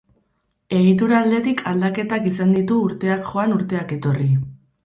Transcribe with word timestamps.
Egitura 0.77 1.19
aldetik 1.25 1.61
aldaketak 1.73 2.27
izan 2.31 2.57
ditu 2.57 2.79
urteak 2.89 3.23
joan 3.31 3.55
urteak 3.59 3.95
etorri. 3.99 4.31